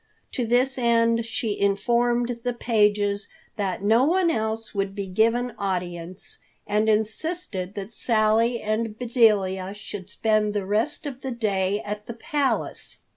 [0.31, 6.39] To this end she informed the pages that no one else would be given audience,
[6.65, 12.15] and insisted that Sally and Bedelia should spend the rest of the day at the
[12.15, 13.01] Palace.